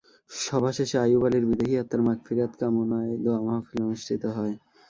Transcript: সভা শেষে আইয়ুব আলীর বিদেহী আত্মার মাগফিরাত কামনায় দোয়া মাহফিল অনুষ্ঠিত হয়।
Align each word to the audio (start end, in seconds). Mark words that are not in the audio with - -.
সভা 0.31 0.71
শেষে 0.77 0.97
আইয়ুব 0.99 1.23
আলীর 1.27 1.45
বিদেহী 1.49 1.73
আত্মার 1.81 2.01
মাগফিরাত 2.07 2.51
কামনায় 2.59 3.13
দোয়া 3.23 3.39
মাহফিল 3.47 3.79
অনুষ্ঠিত 3.83 4.23
হয়। 4.35 4.55